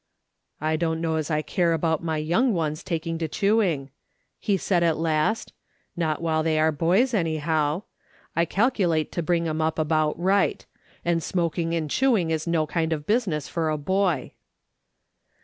"I 0.59 0.77
don't 0.77 0.99
know 0.99 1.17
as 1.17 1.29
I 1.29 1.43
care 1.43 1.73
about 1.73 2.03
my 2.03 2.17
young 2.17 2.55
ones 2.55 2.81
taking 2.81 3.19
to 3.19 3.27
chewing," 3.27 3.91
he 4.39 4.57
said 4.57 4.81
at 4.81 4.97
last;" 4.97 5.53
not 5.95 6.23
while 6.23 6.41
they 6.41 6.57
are 6.57 6.71
boys, 6.71 7.13
anyhow. 7.13 7.83
I 8.35 8.45
calculate 8.45 9.11
to 9.11 9.21
bring 9.21 9.47
'em 9.47 9.61
up 9.61 9.77
about 9.77 10.19
right; 10.19 10.65
and 11.05 11.21
smoking 11.21 11.75
and 11.75 11.87
chewing 11.87 12.31
is 12.31 12.47
no 12.47 12.65
kind 12.65 12.93
of 12.93 13.05
busi 13.05 13.27
ness 13.27 13.47
for 13.47 13.69
a 13.69 13.77
boy." 13.77 14.33